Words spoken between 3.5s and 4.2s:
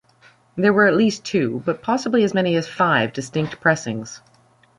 pressings.